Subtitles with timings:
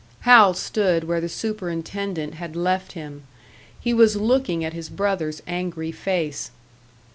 [0.21, 3.21] Hal stood where the superintendent had left him.
[3.79, 6.49] He was looking at his brother's angry face.